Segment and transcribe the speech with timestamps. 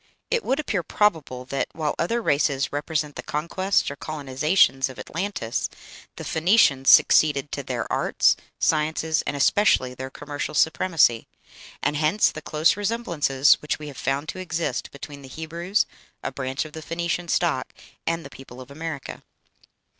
[0.31, 5.69] It would appear probable that, while other races represent the conquests or colonizations of Atlantis,
[6.15, 11.27] the Phoenicians succeeded to their arts, sciences, and especially their commercial supremacy;
[11.83, 15.85] and hence the close resemblances which we have found to exist between the Hebrews,
[16.23, 17.71] a branch of the Phoenician stock,
[18.07, 19.21] and the people of America.